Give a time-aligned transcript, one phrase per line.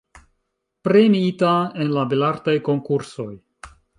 [0.87, 1.51] Premiita
[1.85, 3.31] en la Belartaj Konkursoj.